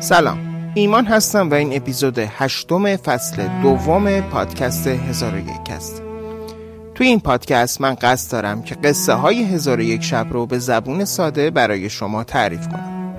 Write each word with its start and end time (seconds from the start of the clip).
سلام. 0.00 0.72
ایمان 0.74 1.06
هستم 1.06 1.50
و 1.50 1.54
این 1.54 1.76
اپیزود 1.76 2.18
هشتم 2.18 2.96
فصل 2.96 3.62
دوم 3.62 4.20
پادکست 4.20 4.86
هزار 4.86 5.34
و 5.34 5.38
یک 5.38 5.70
است 5.70 6.02
توی 6.94 7.06
این 7.06 7.20
پادکست 7.20 7.80
من 7.80 7.94
قصد 7.94 8.32
دارم 8.32 8.62
که 8.62 8.74
قصه 8.74 9.12
های 9.12 9.42
هزار 9.42 9.78
و 9.78 9.82
یک 9.82 10.02
شب 10.02 10.26
رو 10.30 10.46
به 10.46 10.58
زبون 10.58 11.04
ساده 11.04 11.50
برای 11.50 11.90
شما 11.90 12.24
تعریف 12.24 12.68
کنم. 12.68 13.14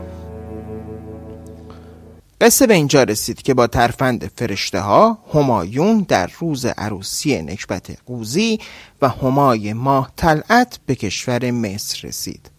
قصه 2.41 2.67
به 2.67 2.73
اینجا 2.73 3.03
رسید 3.03 3.41
که 3.41 3.53
با 3.53 3.67
ترفند 3.67 4.31
فرشته 4.35 4.79
ها 4.79 5.17
همایون 5.33 6.05
در 6.07 6.29
روز 6.39 6.65
عروسی 6.65 7.41
نکبت 7.41 7.91
قوزی 8.05 8.59
و 9.01 9.09
همای 9.09 9.73
ماه 9.73 10.11
طلعت 10.15 10.79
به 10.85 10.95
کشور 10.95 11.51
مصر 11.51 12.07
رسید. 12.07 12.58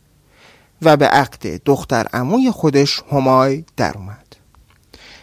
و 0.82 0.96
به 0.96 1.06
عقد 1.06 1.62
دختر 1.64 2.06
عموی 2.12 2.50
خودش 2.50 3.02
همای 3.12 3.64
در 3.76 3.92
اومد. 3.98 4.26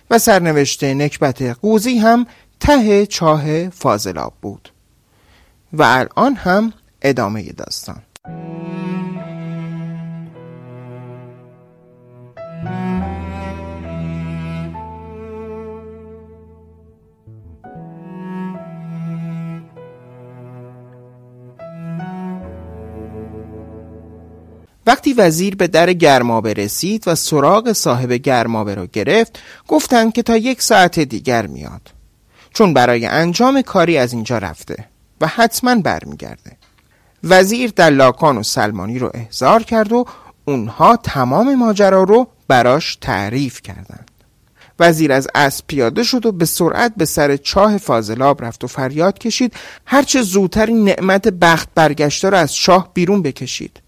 و 0.10 0.20
سرنوشت 0.20 0.84
نکبت 0.84 1.42
قوزی 1.42 1.98
هم 1.98 2.28
ته 2.60 3.06
چاه 3.06 3.70
فاضلاب 3.70 4.34
بود. 4.42 4.70
و 5.74 5.84
الان 5.84 6.36
هم 6.36 6.74
ادامه 7.02 7.44
داستان. 7.52 8.02
وقتی 25.08 25.22
وزیر 25.22 25.56
به 25.56 25.68
در 25.68 25.94
گرمابه 25.94 26.54
رسید 26.54 27.04
و 27.08 27.16
سراغ 27.16 27.72
صاحب 27.72 28.12
گرمابه 28.12 28.76
را 28.76 28.86
گرفت 28.86 29.40
گفتند 29.68 30.14
که 30.14 30.24
تا 30.24 30.38
یک 30.38 30.62
ساعت 30.62 31.00
دیگر 31.00 31.48
میاد. 31.48 31.82
چون 32.54 32.74
برای 32.74 33.06
انجام 33.06 33.62
کاری 33.62 33.98
از 33.98 34.14
اینجا 34.14 34.38
رفته 34.38 34.86
و 35.22 35.28
حتما 35.28 35.76
برمیگرده. 35.76 36.52
وزیر 37.24 37.72
دلاکان 37.76 38.38
و 38.38 38.44
سلمانی 38.44 39.00
رو 39.00 39.12
احضار 39.14 39.64
کرد 39.64 39.92
و 39.92 40.06
اونها 40.46 40.96
تمام 40.96 41.56
ماجرا 41.56 42.04
رو 42.04 42.28
براش 42.48 42.96
تعریف 42.96 43.62
کردند. 43.62 44.12
وزیر 44.80 45.12
از 45.12 45.28
اسب 45.36 45.66
پیاده 45.68 46.04
شد 46.04 46.26
و 46.26 46.32
به 46.32 46.46
سرعت 46.46 46.94
به 46.98 47.06
سر 47.06 47.38
چاه 47.38 47.78
فاضلاب 47.78 48.46
رفت 48.46 48.64
و 48.64 48.68
فریاد 48.68 49.18
کشید. 49.18 49.54
هرچه 49.86 50.22
زودتر 50.22 50.66
این 50.66 50.84
نعمت 50.84 51.28
بخت 51.28 51.70
برگشته 51.76 52.30
را 52.30 52.40
از 52.40 52.56
شاه 52.56 52.92
بیرون 52.94 53.22
بکشید. 53.22 53.87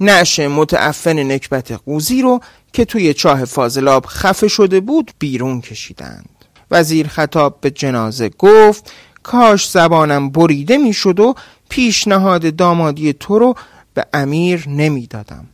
نعش 0.00 0.40
متعفن 0.40 1.32
نکبت 1.32 1.72
قوزی 1.72 2.22
رو 2.22 2.40
که 2.72 2.84
توی 2.84 3.14
چاه 3.14 3.44
فاضلاب 3.44 4.06
خفه 4.06 4.48
شده 4.48 4.80
بود 4.80 5.10
بیرون 5.18 5.60
کشیدند. 5.60 6.28
وزیر 6.70 7.08
خطاب 7.08 7.60
به 7.60 7.70
جنازه 7.70 8.28
گفت 8.28 8.92
کاش 9.22 9.70
زبانم 9.70 10.30
بریده 10.30 10.78
می‌شد 10.78 11.20
و 11.20 11.34
پیشنهاد 11.68 12.56
دامادی 12.56 13.12
تو 13.12 13.38
رو 13.38 13.54
به 13.94 14.06
امیر 14.12 14.68
نمی‌دادم. 14.68 15.46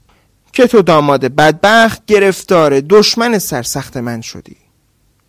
که 0.53 0.67
تو 0.67 0.83
داماد 0.83 1.21
بدبخت 1.21 2.07
گرفتار 2.07 2.81
دشمن 2.81 3.39
سرسخت 3.39 3.97
من 3.97 4.21
شدی. 4.21 4.57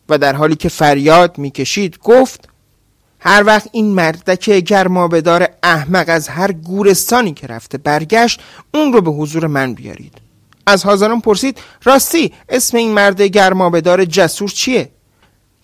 و 0.10 0.18
در 0.18 0.36
حالی 0.36 0.56
که 0.56 0.70
فریاد 0.70 1.38
می‌کشید 1.38 1.98
گفت 1.98 2.50
هر 3.20 3.44
وقت 3.46 3.70
این 3.72 3.86
مردک 3.86 4.50
گرمابدار 4.50 5.50
احمق 5.64 6.06
از 6.08 6.28
هر 6.28 6.52
گورستانی 6.52 7.34
که 7.34 7.48
رفته 7.48 7.78
برگشت 7.78 8.42
اون 8.74 8.94
رو 8.94 9.02
به 9.02 9.12
حضور 9.12 9.48
من 9.48 9.74
بیارید. 9.74 10.14
از 10.66 10.86
حاضران 10.86 11.22
پرسید 11.22 11.60
راستی 11.84 12.34
اسم 12.50 12.78
این 12.78 12.94
مرد 12.94 13.22
گرمابدار 13.22 14.06
جسور 14.06 14.50
چیه؟ 14.50 14.92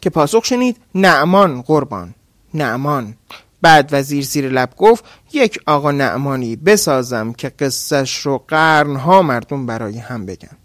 که 0.01 0.09
پاسخ 0.09 0.45
شنید 0.45 0.77
نعمان 0.95 1.61
قربان. 1.61 2.15
نعمان. 2.53 3.13
بعد 3.61 3.89
وزیر 3.91 4.23
زیر 4.23 4.49
لب 4.49 4.75
گفت 4.77 5.03
یک 5.33 5.59
آقا 5.67 5.92
نعمانی 5.92 6.55
بسازم 6.55 7.33
که 7.33 7.49
قصهش 7.49 8.17
رو 8.17 8.45
قرنها 8.47 9.21
مردم 9.21 9.65
برای 9.65 9.97
هم 9.97 10.25
بگن. 10.25 10.58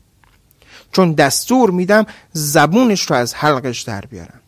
چون 0.93 1.13
دستور 1.13 1.71
میدم 1.71 2.07
زبونش 2.33 3.11
رو 3.11 3.17
از 3.17 3.35
حلقش 3.35 3.81
در 3.81 4.01
بیارم. 4.01 4.41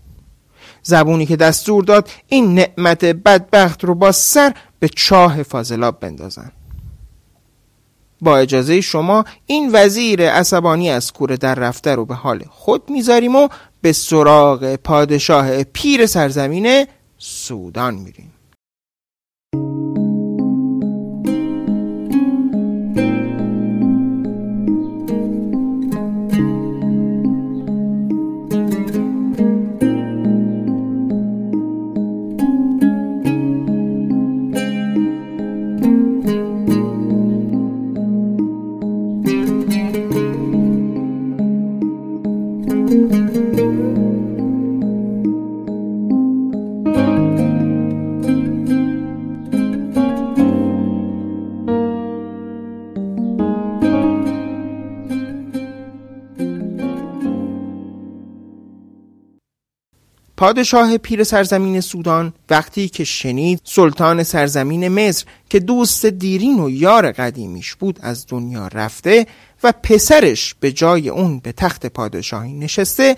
زبونی 0.82 1.26
که 1.26 1.36
دستور 1.36 1.84
داد 1.84 2.08
این 2.28 2.54
نعمت 2.54 3.04
بدبخت 3.04 3.84
رو 3.84 3.94
با 3.94 4.12
سر 4.12 4.54
به 4.78 4.88
چاه 4.88 5.42
فاضلاب 5.42 6.00
بندازن. 6.00 6.52
با 8.20 8.38
اجازه 8.38 8.80
شما 8.80 9.24
این 9.46 9.70
وزیر 9.72 10.30
عصبانی 10.30 10.90
از 10.90 11.12
کوره 11.12 11.36
در 11.36 11.54
رفته 11.54 11.94
رو 11.94 12.04
به 12.04 12.14
حال 12.14 12.44
خود 12.50 12.90
می‌ذاریم 12.90 13.36
و 13.36 13.48
به 13.82 13.92
سراغ 13.92 14.74
پادشاه 14.74 15.62
پیر 15.62 16.06
سرزمین 16.06 16.86
سودان 17.18 17.94
میریم. 17.94 18.32
پادشاه 60.40 60.98
پیر 60.98 61.24
سرزمین 61.24 61.80
سودان 61.80 62.32
وقتی 62.50 62.88
که 62.88 63.04
شنید 63.04 63.60
سلطان 63.64 64.22
سرزمین 64.22 64.88
مصر 64.88 65.24
که 65.50 65.60
دوست 65.60 66.06
دیرین 66.06 66.60
و 66.60 66.70
یار 66.70 67.12
قدیمیش 67.12 67.74
بود 67.74 67.98
از 68.02 68.26
دنیا 68.28 68.68
رفته 68.68 69.26
و 69.62 69.72
پسرش 69.82 70.54
به 70.60 70.72
جای 70.72 71.08
اون 71.08 71.38
به 71.38 71.52
تخت 71.52 71.86
پادشاهی 71.86 72.52
نشسته 72.52 73.16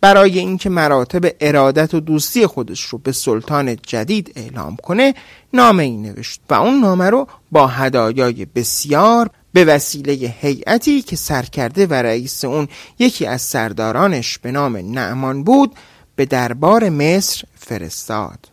برای 0.00 0.38
اینکه 0.38 0.70
مراتب 0.70 1.34
ارادت 1.40 1.94
و 1.94 2.00
دوستی 2.00 2.46
خودش 2.46 2.80
رو 2.80 2.98
به 2.98 3.12
سلطان 3.12 3.76
جدید 3.76 4.32
اعلام 4.36 4.76
کنه 4.76 5.14
نامه 5.52 5.82
ای 5.82 5.96
نوشت 5.96 6.40
و 6.50 6.54
اون 6.54 6.80
نامه 6.80 7.10
رو 7.10 7.26
با 7.52 7.66
هدایای 7.66 8.44
بسیار 8.44 9.30
به 9.52 9.64
وسیله 9.64 10.34
هیئتی 10.40 11.02
که 11.02 11.16
سرکرده 11.16 11.86
و 11.86 11.94
رئیس 11.94 12.44
اون 12.44 12.68
یکی 12.98 13.26
از 13.26 13.42
سردارانش 13.42 14.38
به 14.38 14.52
نام 14.52 14.76
نعمان 14.76 15.44
بود 15.44 15.74
به 16.16 16.26
دربار 16.26 16.88
مصر 16.88 17.44
فرستاد. 17.54 18.48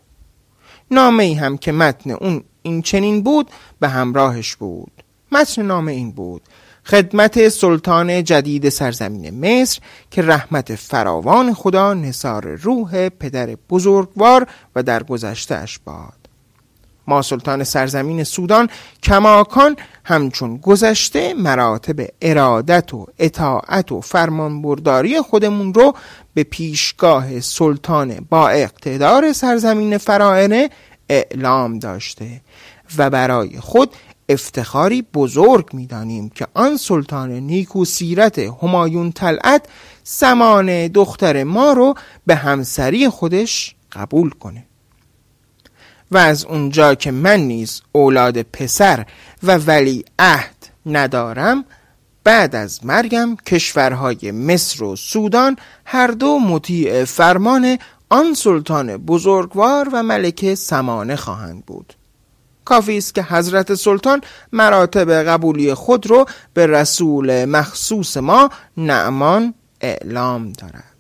نامه 0.92 1.24
ای 1.24 1.34
هم 1.34 1.58
که 1.58 1.72
متن 1.72 2.12
اون 2.12 2.44
این 2.62 2.82
چنین 2.82 3.24
بود 3.24 3.52
به 3.80 3.88
همراهش 3.88 4.56
بود. 4.56 4.92
متن 5.32 5.62
نامه 5.62 5.92
این 5.92 6.12
بود. 6.12 6.42
خدمت 6.86 7.50
سلطان 7.50 8.24
جدید 8.24 8.70
سرزمین 8.70 9.62
مصر 9.62 9.80
که 10.12 10.22
رحمت 10.22 10.76
فراوان 10.76 11.54
خدا 11.54 11.94
نصار 11.94 12.48
روح 12.48 13.10
پدر 13.10 13.56
بزرگوار 13.70 14.48
و 14.76 14.84
در 14.84 15.04
گذشتهش 15.04 15.80
باد. 15.86 16.21
ما 17.08 17.22
سلطان 17.22 17.64
سرزمین 17.64 18.24
سودان 18.24 18.70
کماکان 19.04 19.76
همچون 20.04 20.58
گذشته 20.58 21.34
مراتب 21.34 22.08
ارادت 22.22 22.94
و 22.94 23.08
اطاعت 23.20 23.92
و 23.92 24.02
فرمانبرداری 24.02 25.22
خودمون 25.22 25.74
رو 25.74 25.94
به 26.34 26.44
پیشگاه 26.44 27.40
سلطان 27.40 28.28
با 28.30 28.50
اقتدار 28.50 29.34
سرزمین 29.34 29.98
فرائنه 29.98 30.70
اعلام 31.10 31.80
داشته 31.80 32.42
و 32.98 33.10
برای 33.10 33.60
خود 33.60 33.90
افتخاری 34.30 35.02
بزرگ 35.02 35.74
می‌دانیم 35.74 36.30
که 36.30 36.48
آن 36.54 36.78
سلطان 36.78 37.32
نیکو 37.32 37.86
سیرت 37.86 38.40
همایون 38.40 39.12
طلعت 39.12 39.66
سمان 40.04 40.88
دختر 40.88 41.44
ما 41.44 41.74
رو 41.74 41.96
به 42.26 42.36
همسری 42.36 43.10
خودش 43.10 43.76
قبول 43.92 44.30
کنه. 44.30 44.66
و 46.12 46.18
از 46.18 46.46
اونجا 46.46 46.96
که 46.96 47.12
من 47.12 47.40
نیز 47.40 47.82
اولاد 47.92 48.42
پسر 48.42 49.06
و 49.44 49.58
ولی 49.58 50.06
عهد 50.20 50.56
ندارم 50.86 51.66
بعد 52.24 52.56
از 52.56 52.86
مرگم 52.86 53.36
کشورهای 53.36 54.32
مصر 54.32 54.84
و 54.84 54.96
سودان 54.96 55.58
هر 55.86 56.08
دو 56.08 56.40
مطیع 56.40 57.06
فرمان 57.06 57.78
آن 58.10 58.34
سلطان 58.34 58.98
بزرگوار 58.98 59.90
و 59.94 60.04
ملکه 60.04 60.56
سمانه 60.56 61.16
خواهند 61.16 61.66
بود. 61.66 61.94
کافی 62.66 62.98
است 62.98 63.16
که 63.16 63.24
حضرت 63.24 63.76
سلطان 63.76 64.22
مراتب 64.52 65.12
قبولی 65.12 65.74
خود 65.74 66.08
رو 66.08 66.26
به 66.54 66.68
رسول 66.68 67.46
مخصوص 67.46 68.18
ما 68.18 68.50
نعمان 68.78 69.54
اعلام 69.82 70.52
دارد. 70.52 70.91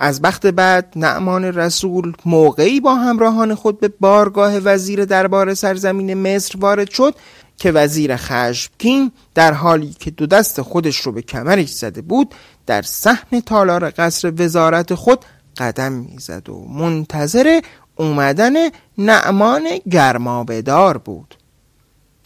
از 0.00 0.22
بخت 0.22 0.46
بعد 0.46 0.92
نعمان 0.96 1.44
رسول 1.44 2.12
موقعی 2.24 2.80
با 2.80 2.94
همراهان 2.94 3.54
خود 3.54 3.80
به 3.80 3.88
بارگاه 4.00 4.58
وزیر 4.58 5.04
دربار 5.04 5.54
سرزمین 5.54 6.14
مصر 6.14 6.58
وارد 6.58 6.90
شد 6.90 7.14
که 7.56 7.72
وزیر 7.72 8.16
خشمگین 8.16 9.12
در 9.34 9.52
حالی 9.52 9.96
که 9.98 10.10
دو 10.10 10.26
دست 10.26 10.62
خودش 10.62 10.96
رو 10.96 11.12
به 11.12 11.22
کمرش 11.22 11.72
زده 11.72 12.02
بود 12.02 12.34
در 12.66 12.82
صحن 12.82 13.40
تالار 13.40 13.90
قصر 13.90 14.32
وزارت 14.38 14.94
خود 14.94 15.24
قدم 15.58 15.92
می‌زد 15.92 16.48
و 16.48 16.64
منتظر 16.68 17.60
اومدن 17.96 18.54
نعمان 18.98 19.68
گرمابدار 19.90 20.98
بود 20.98 21.34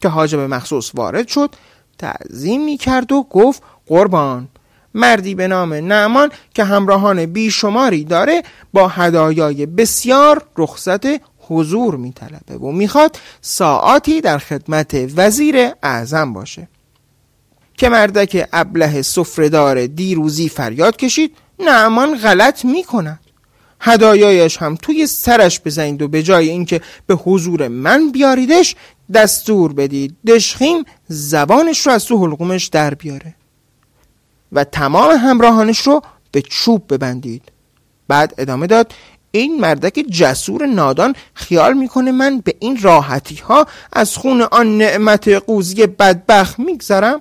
که 0.01 0.09
حاجب 0.09 0.39
مخصوص 0.39 0.91
وارد 0.95 1.29
شد 1.29 1.51
تعظیم 1.99 2.65
می 2.65 2.77
کرد 2.77 3.13
و 3.13 3.23
گفت 3.31 3.63
قربان 3.87 4.49
مردی 4.95 5.35
به 5.35 5.49
نام 5.49 5.75
نعمان 5.75 6.31
که 6.55 6.65
همراهان 6.65 7.27
بیشماری 7.27 8.05
داره 8.05 8.43
با 8.73 8.89
هدایای 8.89 9.67
بسیار 9.67 10.43
رخصت 10.57 11.07
حضور 11.39 11.97
میطلبه 11.97 12.55
و 12.55 12.73
می‌خواد 12.73 13.19
ساعاتی 13.41 14.21
در 14.21 14.39
خدمت 14.39 14.95
وزیر 15.17 15.71
اعظم 15.83 16.33
باشه. 16.33 16.69
که 17.77 17.89
مردک 17.89 18.49
ابله 18.53 19.03
سفرهدار 19.03 19.87
دیروزی 19.87 20.49
فریاد 20.49 20.97
کشید 20.97 21.37
نعمان 21.59 22.19
غلط 22.19 22.65
می‌کند. 22.65 23.21
هدایایش 23.81 24.57
هم 24.57 24.75
توی 24.75 25.07
سرش 25.07 25.61
بزنید 25.61 26.03
و 26.03 26.09
به 26.09 26.23
جای 26.23 26.49
اینکه 26.49 26.81
به 27.07 27.15
حضور 27.15 27.69
من 27.69 28.13
بیاریدش 28.13 28.77
دستور 29.15 29.73
بدید 29.73 30.17
دشخیم 30.27 30.85
زبانش 31.09 31.87
رو 31.87 31.93
از 31.93 32.05
تو 32.05 32.19
حلقومش 32.19 32.67
در 32.67 32.95
بیاره. 32.95 33.35
و 34.55 34.65
تمام 34.65 35.11
همراهانش 35.11 35.81
رو 35.81 36.03
به 36.33 36.43
چوب 36.43 36.95
ببندید. 36.95 37.43
بعد 38.09 38.35
ادامه 38.39 38.67
داد 38.67 38.93
این 39.31 39.61
مردک 39.61 40.05
جسور 40.11 40.67
نادان 40.67 41.15
خیال 41.35 41.73
می‌کنه 41.73 42.13
من 42.13 42.41
به 42.41 42.55
این 42.59 42.79
راحتی 42.83 43.37
ها 43.37 43.67
از 43.93 44.17
خون 44.17 44.43
آن 44.43 44.79
نعمت 44.79 45.29
قوزی 45.29 45.87
بدبخت 45.87 46.59
میگذرم. 46.59 47.21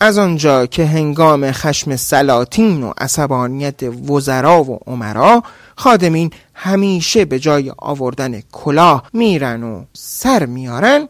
از 0.00 0.18
آنجا 0.18 0.66
که 0.66 0.86
هنگام 0.86 1.52
خشم 1.52 1.96
سلاطین 1.96 2.82
و 2.82 2.92
عصبانیت 2.98 3.82
وزرا 3.82 4.62
و 4.62 4.78
عمرا 4.86 5.42
خادمین 5.76 6.30
همیشه 6.54 7.24
به 7.24 7.38
جای 7.38 7.72
آوردن 7.78 8.40
کلاه 8.52 9.02
میرن 9.12 9.62
و 9.62 9.84
سر 9.92 10.46
میارن 10.46 11.08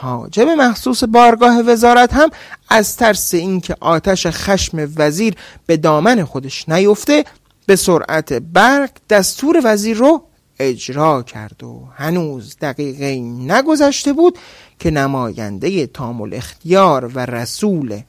حاجب 0.00 0.48
مخصوص 0.48 1.04
بارگاه 1.04 1.60
وزارت 1.60 2.14
هم 2.14 2.30
از 2.68 2.96
ترس 2.96 3.34
اینکه 3.34 3.76
آتش 3.80 4.26
خشم 4.26 4.92
وزیر 4.96 5.34
به 5.66 5.76
دامن 5.76 6.24
خودش 6.24 6.68
نیفته 6.68 7.24
به 7.66 7.76
سرعت 7.76 8.32
برق 8.32 8.90
دستور 9.10 9.60
وزیر 9.64 9.96
رو 9.96 10.22
اجرا 10.58 11.22
کرد 11.22 11.62
و 11.62 11.88
هنوز 11.94 12.56
دقیقه 12.60 13.20
نگذشته 13.20 14.12
بود 14.12 14.38
که 14.78 14.90
نماینده 14.90 15.86
تامل 15.86 16.34
اختیار 16.34 17.04
و 17.14 17.18
رسول 17.18 18.00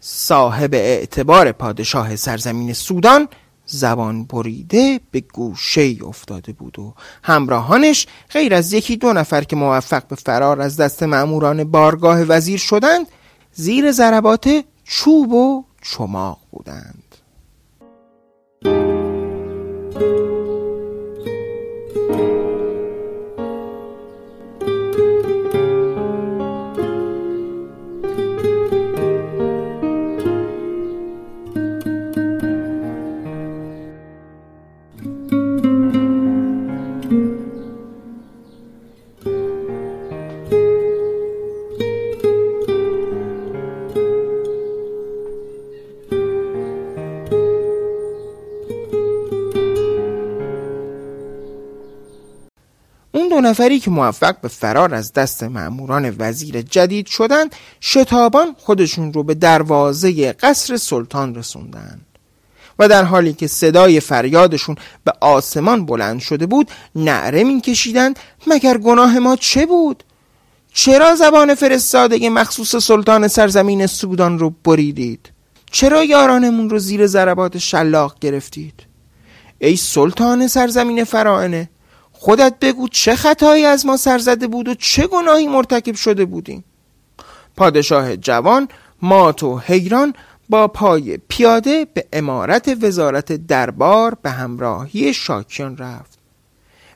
صاحب 0.00 0.74
اعتبار 0.74 1.52
پادشاه 1.52 2.16
سرزمین 2.16 2.72
سودان 2.72 3.28
زبان 3.66 4.24
بریده 4.24 5.00
به 5.10 5.20
گوشه 5.20 5.96
افتاده 6.06 6.52
بود 6.52 6.78
و 6.78 6.94
همراهانش 7.22 8.06
غیر 8.30 8.54
از 8.54 8.72
یکی 8.72 8.96
دو 8.96 9.12
نفر 9.12 9.44
که 9.44 9.56
موفق 9.56 10.06
به 10.08 10.16
فرار 10.16 10.60
از 10.60 10.76
دست 10.76 11.02
معموران 11.02 11.64
بارگاه 11.64 12.22
وزیر 12.22 12.58
شدند 12.58 13.06
زیر 13.52 13.92
ضربات 13.92 14.64
چوب 14.84 15.32
و 15.32 15.64
چماق 15.82 16.38
بودند. 16.50 17.02
دو 53.36 53.42
نفری 53.42 53.80
که 53.80 53.90
موفق 53.90 54.40
به 54.40 54.48
فرار 54.48 54.94
از 54.94 55.12
دست 55.12 55.42
مأموران 55.42 56.16
وزیر 56.18 56.62
جدید 56.62 57.06
شدند 57.06 57.54
شتابان 57.80 58.56
خودشون 58.58 59.12
رو 59.12 59.22
به 59.22 59.34
دروازه 59.34 60.32
قصر 60.32 60.76
سلطان 60.76 61.34
رسوندن. 61.34 62.00
و 62.78 62.88
در 62.88 63.04
حالی 63.04 63.32
که 63.32 63.46
صدای 63.46 64.00
فریادشون 64.00 64.76
به 65.04 65.12
آسمان 65.20 65.86
بلند 65.86 66.20
شده 66.20 66.46
بود 66.46 66.70
نعره 66.94 67.44
میکشیدند 67.44 68.18
مگر 68.46 68.78
گناه 68.78 69.18
ما 69.18 69.36
چه 69.36 69.66
بود؟ 69.66 70.04
چرا 70.72 71.14
زبان 71.14 71.54
فرستاده 71.54 72.30
مخصوص 72.30 72.76
سلطان 72.76 73.28
سرزمین 73.28 73.86
سودان 73.86 74.38
رو 74.38 74.54
بریدید؟ 74.64 75.32
چرا 75.70 76.04
یارانمون 76.04 76.70
رو 76.70 76.78
زیر 76.78 77.06
ضربات 77.06 77.58
شلاق 77.58 78.16
گرفتید؟ 78.20 78.86
ای 79.58 79.76
سلطان 79.76 80.48
سرزمین 80.48 81.04
فرائنه 81.04 81.68
خودت 82.18 82.54
بگو 82.60 82.88
چه 82.88 83.16
خطایی 83.16 83.64
از 83.64 83.86
ما 83.86 83.96
سرزده 83.96 84.46
بود 84.46 84.68
و 84.68 84.74
چه 84.74 85.06
گناهی 85.06 85.46
مرتکب 85.46 85.94
شده 85.94 86.24
بودیم. 86.24 86.64
پادشاه 87.56 88.16
جوان 88.16 88.68
مات 89.02 89.42
و 89.42 89.58
حیران 89.58 90.14
با 90.48 90.68
پای 90.68 91.18
پیاده 91.28 91.86
به 91.94 92.06
امارت 92.12 92.76
وزارت 92.82 93.32
دربار 93.32 94.14
به 94.22 94.30
همراهی 94.30 95.14
شاکیان 95.14 95.76
رفت. 95.76 96.18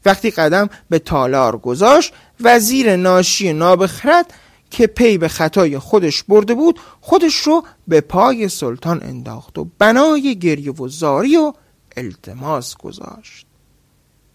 وقتی 0.05 0.31
قدم 0.31 0.69
به 0.91 0.99
تالار 0.99 1.59
گذاشت 1.59 2.13
وزیر 2.41 2.97
ناشی 2.97 3.53
نابخرد 3.53 4.35
که 4.71 4.87
پی 4.87 5.19
به 5.19 5.29
خطای 5.29 5.79
خودش 5.79 6.23
برده 6.23 6.55
بود 6.55 6.81
خودش 7.01 7.35
رو 7.35 7.65
به 7.89 8.01
پای 8.01 8.49
سلطان 8.49 9.03
انداخت 9.03 9.59
و 9.59 9.67
بنای 9.79 10.39
گریه 10.39 10.73
و 10.73 10.89
زاری 10.89 11.37
و 11.37 11.53
التماس 11.97 12.77
گذاشت. 12.77 13.50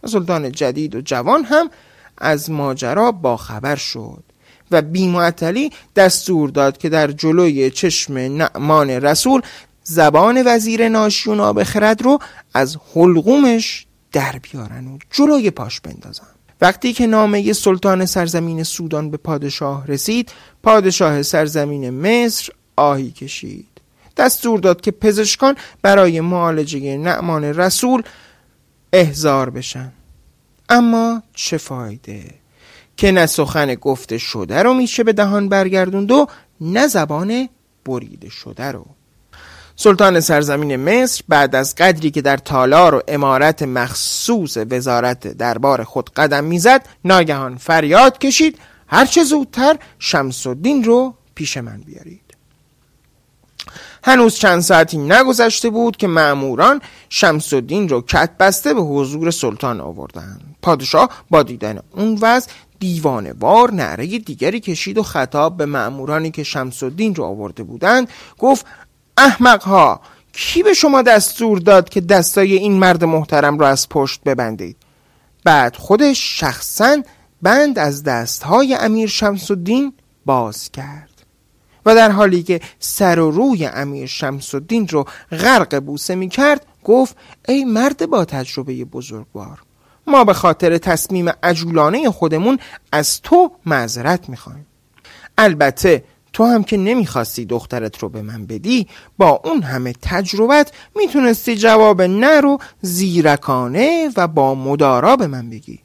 سلطان 0.08 0.52
جدید 0.52 0.96
و 0.96 1.02
جوان 1.02 1.44
هم 1.44 1.70
از 2.18 2.52
ماجرا 2.52 3.12
باخبر 3.12 3.76
شد 3.76 4.24
و 4.72 4.82
بیمعطلی 4.82 5.72
دستور 5.96 6.50
داد 6.50 6.78
که 6.78 6.90
در 6.90 7.12
جلوی 7.12 7.72
چشم 7.72 8.18
نعمان 8.18 8.90
رسول 8.90 9.42
زبان 9.84 10.44
وزیر 10.46 10.90
ناشی 10.90 11.30
و 11.30 11.36
نابخرد 11.36 12.02
رو 12.02 12.20
از 12.54 12.78
حلقومش 12.94 13.86
در 14.12 14.40
بیارن 14.52 14.88
و 14.88 14.98
جلوی 15.12 15.52
پاش 15.52 15.80
بندازن. 15.82 16.28
وقتی 16.62 16.94
که 16.94 17.08
نامه 17.08 17.54
سلطان 17.54 18.06
سرزمین 18.06 18.64
سودان 18.64 19.10
به 19.10 19.18
پادشاه 19.18 19.88
رسید 19.88 20.32
پادشاه 20.64 21.22
سرزمین 21.22 21.90
مصر 21.90 22.50
آهی 22.76 23.12
کشید. 23.12 23.68
دستور 24.18 24.60
داد 24.60 24.82
که 24.82 24.92
پزشکان 24.92 25.56
برای 25.82 26.22
معالجه 26.22 26.98
نعمان 26.98 27.44
رسول 27.44 28.04
احزار 28.94 29.50
بشن. 29.50 29.92
اما 30.70 31.24
چه 31.34 31.58
فایده؟ 31.58 32.24
که 32.98 33.12
نه 33.12 33.26
سخن 33.26 33.76
گفته 33.76 34.18
شده 34.18 34.64
رو 34.64 34.74
میشه 34.74 35.04
به 35.04 35.14
دهان 35.14 35.50
برگردوند 35.50 36.12
و 36.12 36.28
نه 36.62 36.88
زبان 36.88 37.50
بریده 37.86 38.30
شده 38.30 38.72
رو. 38.72 38.86
سلطان 39.76 40.20
سرزمین 40.20 40.76
مصر 40.76 41.24
بعد 41.28 41.56
از 41.56 41.76
قدری 41.76 42.12
که 42.12 42.22
در 42.22 42.38
تالار 42.38 42.96
و 42.96 43.02
امارت 43.08 43.64
مخصوص 43.64 44.58
وزارت 44.72 45.28
دربار 45.28 45.84
خود 45.84 46.10
قدم 46.10 46.44
می‌زد 46.44 46.88
ناگهان 47.06 47.58
فریاد 47.58 48.18
کشید 48.18 48.60
هرچه 48.88 49.24
زودتر 49.24 49.78
شمس 50.00 50.48
الدین 50.48 50.84
رو 50.84 51.14
پیش 51.36 51.58
من 51.58 51.82
بیارید. 51.82 52.25
هنوز 54.08 54.36
چند 54.36 54.62
ساعتی 54.62 54.98
نگذشته 54.98 55.70
بود 55.70 55.98
که 55.98 56.08
معموران 56.08 56.82
شمس 57.10 57.54
الدین 57.54 57.90
رو 57.90 58.02
کت 58.02 58.30
بسته 58.40 58.74
به 58.74 58.82
حضور 58.82 59.32
سلطان 59.32 59.82
آوردند. 59.82 60.42
پادشاه 60.62 61.10
با 61.30 61.44
دیدن 61.44 61.80
اون 61.92 62.18
وضع 62.22 62.52
دیوانه 62.80 63.34
وار 63.40 63.72
نعره 63.72 64.06
دیگری 64.06 64.60
کشید 64.60 64.98
و 64.98 65.04
خطاب 65.04 65.58
به 65.58 65.66
معمورانی 65.66 66.32
که 66.32 66.44
شمس 66.44 66.84
الدین 66.84 67.16
رو 67.16 67.24
آورده 67.24 67.64
بودند 67.64 68.10
گفت 68.38 68.66
احمق 69.18 69.64
ها 69.64 70.02
کی 70.34 70.64
به 70.64 70.74
شما 70.74 71.02
دستور 71.02 71.60
داد 71.60 71.90
که 71.90 72.02
دستای 72.02 72.54
این 72.54 72.74
مرد 72.74 73.04
محترم 73.04 73.60
را 73.60 73.68
از 73.68 73.90
پشت 73.90 74.22
ببندید؟ 74.24 74.78
بعد 75.44 75.76
خودش 75.76 76.40
شخصا 76.40 76.98
بند 77.42 77.80
از 77.80 78.04
دستهای 78.04 78.76
امیر 78.76 79.10
شمس 79.10 79.52
الدین 79.52 79.94
باز 80.26 80.72
کرد. 80.72 81.15
و 81.86 81.96
در 81.96 82.12
حالی 82.12 82.44
که 82.44 82.62
سر 82.80 83.20
و 83.20 83.32
روی 83.32 83.66
امیر 83.66 84.06
شمس 84.06 84.56
الدین 84.56 84.88
رو 84.88 85.06
غرق 85.32 85.80
بوسه 85.80 86.16
می 86.16 86.30
کرد 86.30 86.66
گفت 86.84 87.18
ای 87.48 87.66
مرد 87.66 88.10
با 88.10 88.26
تجربه 88.26 88.86
بزرگوار 88.86 89.62
ما 90.08 90.24
به 90.24 90.34
خاطر 90.34 90.78
تصمیم 90.78 91.30
عجولانه 91.44 92.12
خودمون 92.12 92.60
از 92.92 93.22
تو 93.22 93.52
معذرت 93.66 94.30
می‌خوایم 94.30 94.66
البته 95.38 96.04
تو 96.34 96.46
هم 96.46 96.64
که 96.64 96.78
نمی‌خواستی 96.78 97.46
دخترت 97.46 97.98
رو 97.98 98.10
به 98.10 98.22
من 98.22 98.46
بدی 98.46 98.88
با 99.18 99.42
اون 99.44 99.64
همه 99.64 99.94
تجربت 100.02 100.72
می‌تونستی 100.96 101.56
جواب 101.56 102.02
نه 102.02 102.42
رو 102.42 102.58
زیرکانه 102.82 104.10
و 104.18 104.28
با 104.28 104.56
مدارا 104.56 105.16
به 105.16 105.28
من 105.28 105.50
بگی. 105.50 105.80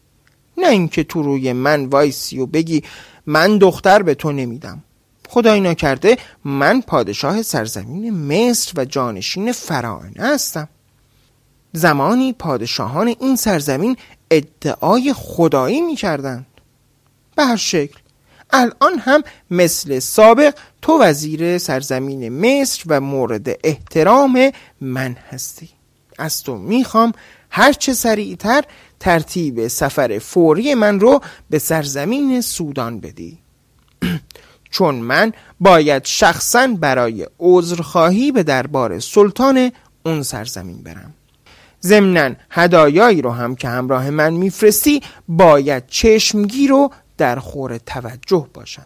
نه 0.59 0.69
اینکه 0.69 1.05
تو 1.05 1.23
روی 1.23 1.53
من 1.53 1.87
وایسی 1.87 2.39
و 2.39 2.47
بگی 2.47 2.83
من 3.27 3.59
دختر 3.59 4.03
به 4.03 4.15
تو 4.15 4.33
نمیدم. 4.33 4.83
خدای 5.33 5.61
نکرده 5.61 6.17
من 6.45 6.81
پادشاه 6.81 7.43
سرزمین 7.43 8.11
مصر 8.11 8.73
و 8.77 8.85
جانشین 8.85 9.53
فراعنه 9.53 10.13
هستم. 10.19 10.69
زمانی 11.73 12.33
پادشاهان 12.33 13.07
این 13.09 13.37
سرزمین 13.37 13.97
ادعای 14.31 15.13
خدایی 15.17 15.81
می‌کردند. 15.81 16.47
به 17.37 17.45
هر 17.45 17.57
شکل 17.57 17.99
الان 18.51 18.99
هم 18.99 19.23
مثل 19.51 19.99
سابق 19.99 20.55
تو 20.83 21.03
وزیر 21.03 21.59
سرزمین 21.59 22.29
مصر 22.29 22.83
و 22.87 23.01
مورد 23.01 23.49
احترام 23.65 24.51
من 24.81 25.17
هستی. 25.31 25.69
از 26.19 26.43
تو 26.43 26.57
می‌خوام 26.57 27.13
هرچه 27.51 27.93
سریعتر 27.93 28.65
ترتیب 29.01 29.69
سفر 29.69 30.19
فوری 30.19 30.75
من 30.75 31.01
رو 31.01 31.21
به 31.51 31.59
سرزمین 31.59 32.41
سودان 32.41 33.01
بدی. 33.01 33.39
چون 34.71 34.95
من 34.95 35.33
باید 35.61 36.05
شخصا 36.05 36.67
برای 36.67 37.27
عذرخواهی 37.39 38.33
به 38.33 38.43
دربار 38.43 38.99
سلطان 38.99 39.73
اون 40.07 40.23
سرزمین 40.23 40.83
برم. 40.83 41.15
ضمنا 41.83 42.35
هدایایی 42.51 43.23
رو 43.23 43.31
هم 43.31 43.57
که 43.57 43.69
همراه 43.69 44.11
من 44.11 44.33
میفرستی 44.33 45.03
باید 45.29 45.87
چشمگیر 45.87 46.73
و 46.73 46.91
در 47.19 47.39
خور 47.39 47.79
توجه 47.79 48.47
باشم. 48.55 48.85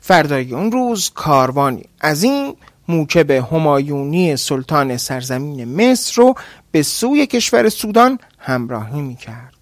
فردای 0.00 0.54
اون 0.54 0.72
روز 0.72 1.10
کاروانی. 1.14 1.84
از 2.00 2.22
این 2.22 2.54
موکب 2.88 3.30
همایونی 3.30 4.36
سلطان 4.36 4.96
سرزمین 4.96 5.64
مصر 5.64 6.22
رو 6.22 6.34
به 6.70 6.82
سوی 6.82 7.26
کشور 7.26 7.68
سودان 7.68 8.18
همراهی 8.38 9.00
می 9.00 9.16
کرد. 9.16 9.54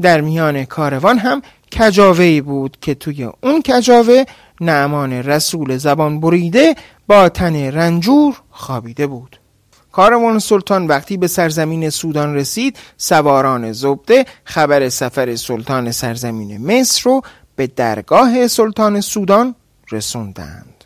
در 0.00 0.20
میان 0.20 0.64
کاروان 0.64 1.18
هم 1.18 1.42
کجاوه 1.78 2.40
بود 2.40 2.76
که 2.80 2.94
توی 2.94 3.24
اون 3.24 3.62
کجاوه 3.62 4.24
نعمان 4.60 5.12
رسول 5.12 5.76
زبان 5.76 6.20
بریده 6.20 6.74
با 7.06 7.28
تن 7.28 7.56
رنجور 7.56 8.40
خوابیده 8.50 9.06
بود. 9.06 9.40
کاروان 9.92 10.38
سلطان 10.38 10.86
وقتی 10.86 11.16
به 11.16 11.26
سرزمین 11.26 11.90
سودان 11.90 12.34
رسید 12.34 12.78
سواران 12.96 13.72
زبده 13.72 14.26
خبر 14.44 14.88
سفر 14.88 15.36
سلطان 15.36 15.92
سرزمین 15.92 16.66
مصر 16.66 17.02
رو 17.04 17.22
به 17.56 17.66
درگاه 17.66 18.46
سلطان 18.46 19.00
سودان 19.00 19.54
رسوندند 19.92 20.84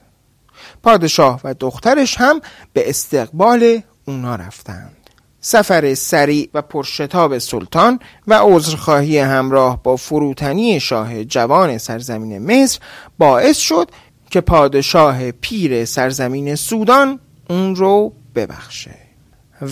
پادشاه 0.83 1.41
و 1.45 1.55
دخترش 1.55 2.17
هم 2.19 2.41
به 2.73 2.89
استقبال 2.89 3.83
اونا 4.05 4.37
رفتند 4.37 5.04
سفر 5.47 5.95
سریع 5.95 6.49
و 6.55 6.63
پرشتاب 6.63 7.39
سلطان 7.39 7.99
و 8.27 8.41
عذرخواهی 8.43 9.19
همراه 9.19 9.83
با 9.83 9.97
فروتنی 9.97 10.81
شاه 10.81 11.25
جوان 11.25 11.79
سرزمین 11.79 12.39
مصر 12.39 12.81
باعث 13.19 13.59
شد 13.59 13.91
که 14.31 14.41
پادشاه 14.41 15.31
پیر 15.31 15.85
سرزمین 15.85 16.55
سودان 16.55 17.21
اون 17.51 17.77
رو 17.77 18.13
ببخشه. 18.35 18.95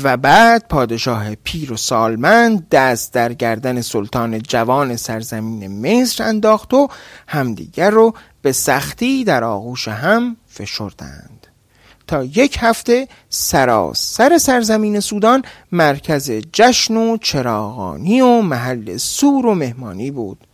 و 0.03 0.17
بعد 0.17 0.69
پادشاه 0.69 1.35
پیر 1.35 1.73
و 1.73 1.77
سالمند 1.77 2.69
دست 2.69 3.13
در 3.13 3.33
گردن 3.33 3.81
سلطان 3.81 4.39
جوان 4.39 4.97
سرزمین 4.97 6.03
مصر 6.03 6.25
انداخت 6.25 6.75
و 6.75 6.89
همدیگر 7.29 7.91
رو 7.91 8.15
به 8.43 8.53
سختی 8.53 9.25
در 9.25 9.45
آغوش 9.45 9.89
هم 9.89 10.37
فشردند. 10.49 11.47
تا 12.07 12.25
یک 12.25 12.57
هفته 12.61 13.09
سراسر 13.29 14.39
سرزمین 14.39 15.01
سودان 15.01 15.45
مرکز 15.73 16.31
جشن 16.31 16.97
و 16.97 17.17
چراغانی 17.17 18.21
و 18.21 18.41
محل 18.41 18.97
سور 18.97 19.47
و 19.47 19.55
مهمانی 19.55 20.11
بود 20.11 20.47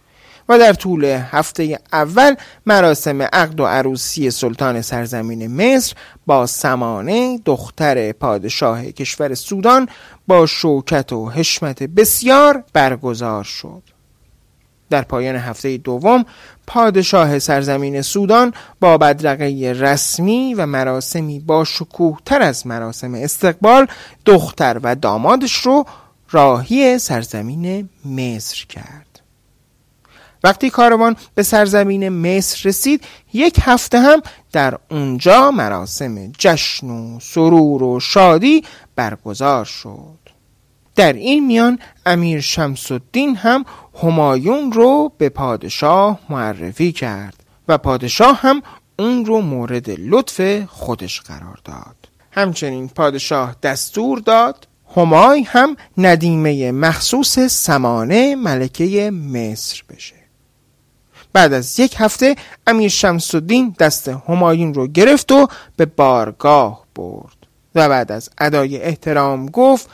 و 0.49 0.59
در 0.59 0.73
طول 0.73 1.05
هفته 1.05 1.79
اول 1.93 2.35
مراسم 2.67 3.23
عقد 3.23 3.61
و 3.61 3.67
عروسی 3.67 4.31
سلطان 4.31 4.83
سرزمین 4.83 5.47
مصر 5.47 5.95
با 6.27 6.47
سمانه 6.47 7.39
دختر 7.45 8.13
پادشاه 8.13 8.85
کشور 8.85 9.35
سودان 9.35 9.89
با 10.27 10.47
شوکت 10.47 11.13
و 11.13 11.31
حشمت 11.31 11.83
بسیار 11.83 12.65
برگزار 12.73 13.45
شد. 13.45 13.98
در 14.91 15.03
پایان 15.03 15.37
هفته 15.37 15.77
دوم 15.77 16.25
پادشاه 16.67 17.39
سرزمین 17.39 18.03
سودان 18.03 18.55
با 18.81 18.99
بدرقه 18.99 19.75
رسمی 19.79 20.55
و 20.55 20.67
مراسمی 20.67 21.41
با 21.41 21.65
شکوه 21.65 22.19
تر 22.27 22.43
از 22.43 22.67
مراسم 22.67 23.15
استقبال 23.15 23.87
دختر 24.27 24.81
و 24.83 24.95
دامادش 24.95 25.53
رو 25.53 25.87
راهی 26.31 26.99
سرزمین 26.99 27.89
مصر 28.05 28.65
کرد. 28.69 29.09
وقتی 30.45 30.71
کاروان 30.71 31.17
به 31.35 31.43
سرزمین 31.43 32.09
مصر 32.09 32.69
رسید 32.69 33.05
یک 33.33 33.59
هفته 33.63 34.01
هم 34.01 34.23
در 34.53 34.79
اونجا 34.91 35.51
مراسم 35.51 36.33
جشن 36.39 36.91
و 36.91 37.21
سرور 37.21 37.83
و 37.83 38.01
شادی 38.01 38.65
برگزار 38.97 39.65
شد. 39.65 40.19
در 40.97 41.13
این 41.13 41.47
میان 41.47 41.79
امیر 42.07 42.41
شمس 42.41 42.93
الدین 42.93 43.37
هم 43.37 43.65
همایون 44.03 44.73
رو 44.73 45.13
به 45.19 45.29
پادشاه 45.29 46.19
معرفی 46.31 46.93
کرد 46.93 47.43
و 47.69 47.79
پادشاه 47.79 48.41
هم 48.41 48.63
اون 48.99 49.25
رو 49.25 49.41
مورد 49.41 49.91
لطف 49.91 50.65
خودش 50.65 51.21
قرار 51.21 51.59
داد. 51.65 51.97
همچنین 52.31 52.89
پادشاه 52.89 53.57
دستور 53.63 54.19
داد 54.19 54.69
همای 54.97 55.43
هم 55.43 55.77
ندیمه 55.99 56.73
مخصوص 56.73 57.39
سمانه 57.39 58.37
ملکه 58.37 59.11
مصر 59.11 59.83
بشه. 59.89 60.15
بعد 61.33 61.53
از 61.53 61.81
یک 61.81 61.95
هفته 61.99 62.37
امیر 62.67 62.89
شمس 62.89 63.35
الدین 63.35 63.75
دست 63.79 64.09
همایون 64.09 64.75
رو 64.75 64.87
گرفت 64.87 65.33
و 65.33 65.47
به 65.77 65.87
بارگاه 65.87 66.85
برد 66.95 67.37
و 67.75 67.89
بعد 67.89 68.13
از 68.13 68.31
ادای 68.39 68.83
احترام 68.83 69.47
گفت 69.47 69.91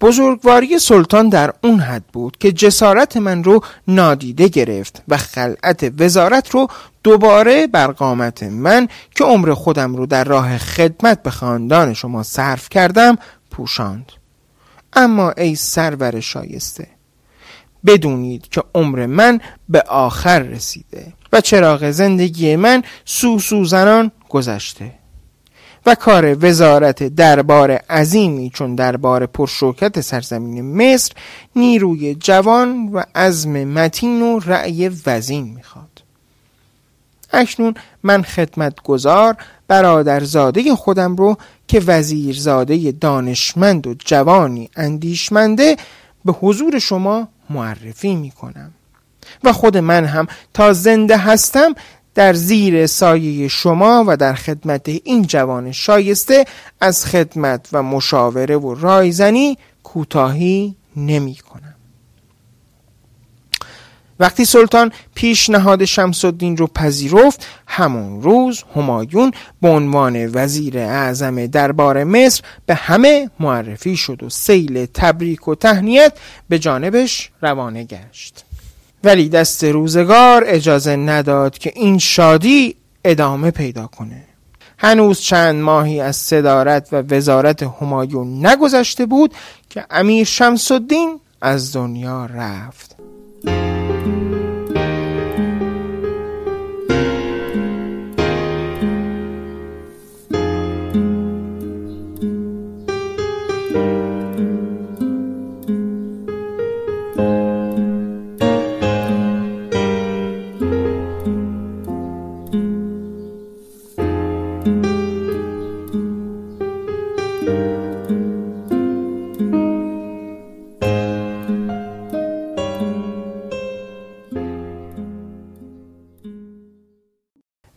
بزرگواری 0.00 0.78
سلطان 0.78 1.28
در 1.28 1.52
اون 1.62 1.80
حد 1.80 2.04
بود 2.12 2.36
که 2.36 2.52
جسارت 2.52 3.16
من 3.16 3.44
رو 3.44 3.60
نادیده 3.88 4.48
گرفت 4.48 5.02
و 5.08 5.16
خلعت 5.16 5.92
وزارت 5.98 6.50
رو 6.50 6.68
دوباره 7.02 7.66
بر 7.66 7.86
قامت 7.86 8.42
من 8.42 8.88
که 9.14 9.24
عمر 9.24 9.54
خودم 9.54 9.96
رو 9.96 10.06
در 10.06 10.24
راه 10.24 10.58
خدمت 10.58 11.22
به 11.22 11.30
خاندان 11.30 11.94
شما 11.94 12.22
صرف 12.22 12.68
کردم 12.68 13.18
پوشاند. 13.50 14.12
اما 14.92 15.30
ای 15.30 15.54
سرور 15.54 16.20
شایسته 16.20 16.86
بدونید 17.86 18.48
که 18.48 18.62
عمر 18.74 19.06
من 19.06 19.40
به 19.68 19.80
آخر 19.80 20.38
رسیده 20.38 21.12
و 21.32 21.40
چراغ 21.40 21.90
زندگی 21.90 22.56
من 22.56 22.82
سوسو 23.04 23.64
زنان 23.64 24.10
گذشته. 24.28 24.94
و 25.88 25.94
کار 25.94 26.44
وزارت 26.46 27.02
دربار 27.02 27.70
عظیمی 27.70 28.50
چون 28.54 28.74
دربار 28.74 29.26
پرشوکت 29.26 30.00
سرزمین 30.00 30.76
مصر 30.76 31.12
نیروی 31.56 32.14
جوان 32.14 32.88
و 32.92 33.02
عزم 33.14 33.64
متین 33.64 34.22
و 34.22 34.38
رأی 34.38 34.90
وزین 35.06 35.44
می‌خواد. 35.44 36.02
اکنون 37.32 37.74
من 38.02 38.22
خدمت 38.22 38.82
گذار 38.82 39.36
برادرزاده 39.68 40.74
خودم 40.74 41.16
رو 41.16 41.36
که 41.68 41.80
وزیرزاده 41.80 42.92
دانشمند 42.92 43.86
و 43.86 43.94
جوانی 43.94 44.70
اندیشمنده 44.76 45.76
به 46.24 46.32
حضور 46.32 46.78
شما 46.78 47.28
معرفی 47.50 48.14
می 48.14 48.30
کنم 48.30 48.70
و 49.44 49.52
خود 49.52 49.76
من 49.76 50.04
هم 50.04 50.26
تا 50.54 50.72
زنده 50.72 51.16
هستم 51.16 51.74
در 52.18 52.32
زیر 52.32 52.86
سایه 52.86 53.48
شما 53.48 54.04
و 54.06 54.16
در 54.16 54.34
خدمت 54.34 54.88
این 55.04 55.26
جوان 55.26 55.72
شایسته 55.72 56.44
از 56.80 57.06
خدمت 57.06 57.68
و 57.72 57.82
مشاوره 57.82 58.56
و 58.56 58.74
رایزنی 58.74 59.58
کوتاهی 59.82 60.76
نمی 60.96 61.34
کنم. 61.34 61.74
وقتی 64.20 64.44
سلطان 64.44 64.92
پیشنهاد 65.14 65.84
شمس 65.84 66.24
الدین 66.24 66.56
رو 66.56 66.66
پذیرفت 66.66 67.46
همون 67.66 68.22
روز 68.22 68.64
همایون 68.76 69.32
به 69.62 69.68
عنوان 69.68 70.30
وزیر 70.34 70.78
اعظم 70.78 71.46
دربار 71.46 72.04
مصر 72.04 72.42
به 72.66 72.74
همه 72.74 73.30
معرفی 73.40 73.96
شد 73.96 74.22
و 74.22 74.28
سیل 74.30 74.86
تبریک 74.86 75.48
و 75.48 75.54
تهنیت 75.54 76.12
به 76.48 76.58
جانبش 76.58 77.30
روانه 77.42 77.84
گشت. 77.84 78.47
ولی 79.04 79.28
دست 79.28 79.64
روزگار 79.64 80.44
اجازه 80.46 80.96
نداد 80.96 81.58
که 81.58 81.72
این 81.76 81.98
شادی 81.98 82.76
ادامه 83.04 83.50
پیدا 83.50 83.86
کنه. 83.86 84.24
هنوز 84.78 85.20
چند 85.20 85.62
ماهی 85.62 86.00
از 86.00 86.16
صدارت 86.16 86.88
و 86.92 86.96
وزارت 86.96 87.62
همایون 87.62 88.46
نگذشته 88.46 89.06
بود 89.06 89.34
که 89.70 89.86
امیر 89.90 90.24
شمس 90.24 90.70
از 91.40 91.72
دنیا 91.72 92.26
رفت. 92.26 92.87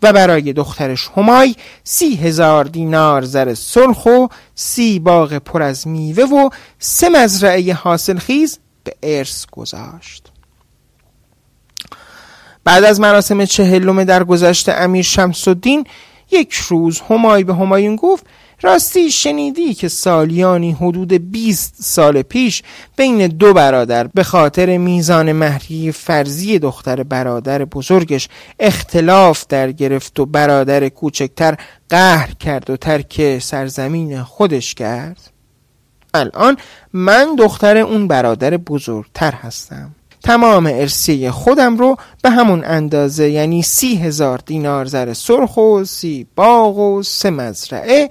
و 0.03 0.13
برای 0.13 0.53
دخترش 0.53 1.10
همای 1.17 1.55
سی 1.84 2.15
هزار 2.15 2.65
دینار 2.65 3.22
زر 3.22 3.53
سرخ 3.53 4.05
و 4.05 4.27
سی 4.55 5.00
باغ 5.00 5.38
پر 5.38 5.62
از 5.62 5.88
میوه 5.88 6.24
و 6.24 6.50
سه 6.79 7.10
مزرعه 7.10 7.74
حاصل 7.74 8.17
خیز 8.17 8.60
به 8.84 8.96
ارث 9.03 9.46
گذاشت. 9.51 10.31
بعد 12.63 12.84
از 12.84 13.00
مراسم 13.00 13.46
چهلم 13.46 14.03
در 14.03 14.24
گذشت 14.24 14.70
امیر 14.70 15.03
شمس 15.03 15.48
الدین 15.48 15.86
یک 16.31 16.53
روز 16.53 17.01
همای 17.10 17.43
به 17.43 17.53
همایون 17.53 17.96
گفت 17.96 18.25
راستی 18.63 19.12
شنیدی 19.12 19.74
که 19.74 19.88
سالیانی 19.88 20.72
حدود 20.72 21.13
20 21.13 21.75
سال 21.80 22.22
پیش 22.22 22.63
بین 22.96 23.27
دو 23.27 23.53
برادر 23.53 24.08
به 24.08 24.24
خاطر 24.24 24.77
میزان 24.77 25.32
مهری 25.32 25.91
فرضی 25.91 26.60
دختر 26.60 27.03
برادر 27.03 27.65
بزرگش 27.65 28.30
اختلاف 28.60 29.48
در 29.50 29.72
گرفت 29.72 30.20
و 30.20 30.25
برادر 30.25 30.89
کوچکتر 30.89 31.58
قهر 31.89 32.34
کرد 32.34 32.70
و 32.70 32.77
ترک 32.77 33.39
سرزمین 33.39 34.24
خودش 34.24 34.75
کرد؟ 34.75 35.32
الان 36.13 36.58
من 36.94 37.36
دختر 37.36 37.77
اون 37.77 38.08
برادر 38.08 38.58
بزرگتر 38.58 39.32
هستم. 39.32 39.96
تمام 40.24 40.65
ارسی 40.65 41.30
خودم 41.30 41.77
رو 41.77 41.98
به 42.24 42.30
همون 42.30 42.63
اندازه 42.65 43.30
یعنی 43.30 43.62
سی 43.62 43.96
هزار 43.96 44.39
دینار 44.46 44.86
زر 44.86 45.13
سرخ 45.13 45.58
و 45.58 45.84
سی 45.84 46.27
باغ 46.36 46.77
و 46.77 47.03
سه 47.03 47.30
مزرعه 47.30 48.10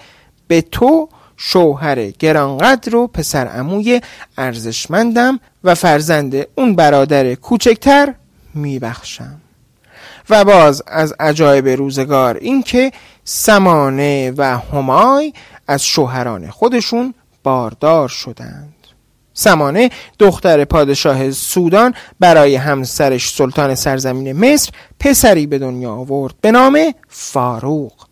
به 0.50 0.62
تو 0.62 1.08
شوهر 1.36 2.10
گرانقدر 2.10 2.96
و 2.96 3.06
پسر 3.06 3.46
عموی 3.46 4.00
ارزشمندم 4.38 5.40
و 5.64 5.74
فرزند 5.74 6.46
اون 6.54 6.76
برادر 6.76 7.34
کوچکتر 7.34 8.14
میبخشم. 8.54 9.40
و 10.30 10.44
باز 10.44 10.82
از 10.86 11.14
عجایب 11.20 11.68
روزگار 11.68 12.36
اینکه 12.36 12.92
سمانه 13.24 14.32
و 14.36 14.58
همای 14.58 15.32
از 15.68 15.84
شوهران 15.84 16.50
خودشون 16.50 17.14
باردار 17.42 18.08
شدند. 18.08 18.74
سمانه 19.34 19.90
دختر 20.18 20.64
پادشاه 20.64 21.30
سودان 21.30 21.94
برای 22.20 22.54
همسرش 22.54 23.34
سلطان 23.34 23.74
سرزمین 23.74 24.32
مصر 24.32 24.70
پسری 25.00 25.46
به 25.46 25.58
دنیا 25.58 25.92
آورد 25.92 26.34
به 26.40 26.50
نام 26.50 26.94
فاروق. 27.08 28.09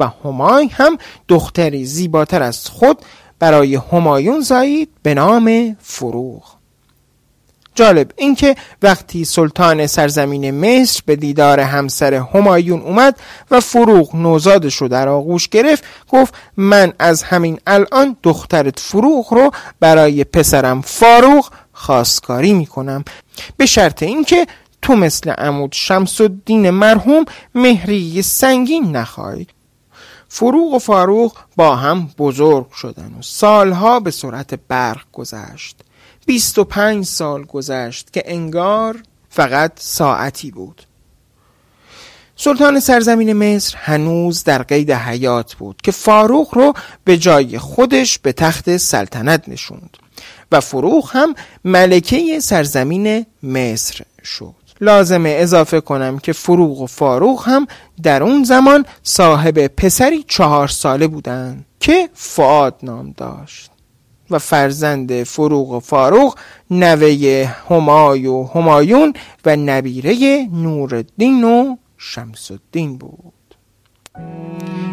و 0.00 0.10
همای 0.24 0.66
هم 0.66 0.98
دختری 1.28 1.84
زیباتر 1.84 2.42
از 2.42 2.68
خود 2.68 2.98
برای 3.38 3.74
همایون 3.92 4.40
زایید 4.40 4.88
به 5.02 5.14
نام 5.14 5.76
فروغ. 5.80 6.56
جالب 7.76 8.10
اینکه 8.16 8.56
وقتی 8.82 9.24
سلطان 9.24 9.86
سرزمین 9.86 10.50
مصر 10.50 11.02
به 11.06 11.16
دیدار 11.16 11.60
همسر 11.60 12.14
همایون 12.14 12.80
اومد 12.80 13.18
و 13.50 13.60
فروغ 13.60 14.16
نوزادش 14.16 14.74
رو 14.74 14.88
در 14.88 15.08
آغوش 15.08 15.48
گرفت 15.48 15.84
گفت 16.08 16.34
من 16.56 16.92
از 16.98 17.22
همین 17.22 17.60
الان 17.66 18.16
دخترت 18.22 18.80
فروغ 18.80 19.34
رو 19.34 19.50
برای 19.80 20.24
پسرم 20.24 20.80
فاروق 20.80 21.48
خواستگاری 21.72 22.52
می‌کنم. 22.52 23.04
به 23.56 23.66
شرط 23.66 24.02
اینکه 24.02 24.46
تو 24.82 24.96
مثل 24.96 25.30
عمود 25.30 25.72
شمس 25.72 26.20
الدین 26.20 26.70
مرحوم 26.70 27.24
مهری 27.54 28.22
سنگین 28.22 28.96
نخواهی. 28.96 29.46
فروغ 30.38 30.74
و 30.74 30.78
فاروق 30.78 31.36
با 31.56 31.76
هم 31.76 32.10
بزرگ 32.18 32.70
شدن 32.70 33.14
و 33.18 33.22
سالها 33.22 34.00
به 34.00 34.10
سرعت 34.10 34.54
برق 34.68 35.04
گذشت. 35.12 35.76
25 36.26 37.04
سال 37.04 37.44
گذشت 37.44 38.12
که 38.12 38.22
انگار 38.26 39.02
فقط 39.30 39.72
ساعتی 39.76 40.50
بود. 40.50 40.82
سلطان 42.36 42.80
سرزمین 42.80 43.32
مصر 43.32 43.76
هنوز 43.76 44.44
در 44.44 44.62
قید 44.62 44.92
حیات 44.92 45.54
بود 45.54 45.82
که 45.82 45.92
فاروق 45.92 46.54
رو 46.54 46.74
به 47.04 47.18
جای 47.18 47.58
خودش 47.58 48.18
به 48.18 48.32
تخت 48.32 48.76
سلطنت 48.76 49.48
نشوند 49.48 49.96
و 50.52 50.60
فروغ 50.60 51.10
هم 51.12 51.34
ملکه 51.64 52.40
سرزمین 52.40 53.26
مصر 53.42 54.04
شد. 54.24 54.65
لازمه 54.80 55.36
اضافه 55.38 55.80
کنم 55.80 56.18
که 56.18 56.32
فروغ 56.32 56.80
و 56.80 56.86
فاروق 56.86 57.42
هم 57.48 57.66
در 58.02 58.22
اون 58.22 58.44
زمان 58.44 58.86
صاحب 59.02 59.66
پسری 59.66 60.24
چهار 60.28 60.68
ساله 60.68 61.06
بودند 61.06 61.64
که 61.80 62.08
فعاد 62.14 62.74
نام 62.82 63.14
داشت 63.16 63.70
و 64.30 64.38
فرزند 64.38 65.22
فروغ 65.22 65.70
و 65.70 65.80
فاروق 65.80 66.38
نوه 66.70 67.48
همای 67.70 68.26
و 68.26 68.44
همایون 68.54 69.12
و 69.44 69.56
نبیره 69.56 70.48
نورالدین 70.52 71.44
و 71.44 71.76
شمس 71.96 72.50
الدین 72.50 72.98
بود. 72.98 73.32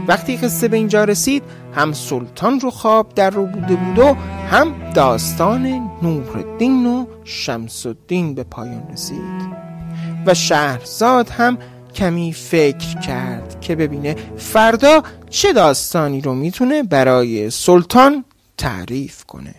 وقتی 0.07 0.37
قصه 0.37 0.67
به 0.67 0.77
اینجا 0.77 1.03
رسید 1.03 1.43
هم 1.75 1.93
سلطان 1.93 2.59
رو 2.59 2.71
خواب 2.71 3.13
در 3.15 3.29
رو 3.29 3.45
بوده 3.45 3.75
بود 3.75 3.99
و 3.99 4.13
هم 4.51 4.93
داستان 4.93 5.89
نورالدین 6.01 6.85
و 6.85 7.05
شمس 7.23 7.85
الدین 7.85 8.35
به 8.35 8.43
پایان 8.43 8.87
رسید. 8.91 9.63
و 10.25 10.33
شهرزاد 10.33 11.29
هم 11.29 11.57
کمی 11.95 12.33
فکر 12.33 12.99
کرد 12.99 13.61
که 13.61 13.75
ببینه 13.75 14.15
فردا 14.37 15.03
چه 15.29 15.53
داستانی 15.53 16.21
رو 16.21 16.33
می‌تونه 16.33 16.83
برای 16.83 17.49
سلطان 17.49 18.25
تعریف 18.57 19.23
کنه. 19.23 19.55